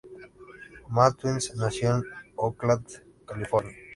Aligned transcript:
Matthews 0.89 1.55
nació 1.57 1.97
en 1.97 2.03
Oakland, 2.35 2.87
California. 3.27 3.77